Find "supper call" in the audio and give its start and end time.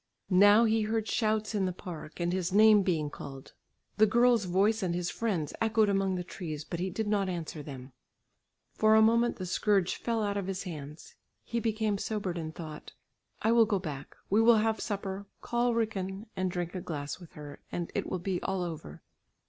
14.79-15.75